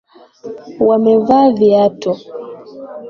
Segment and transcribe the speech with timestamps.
[0.87, 2.11] Wamevaa viatu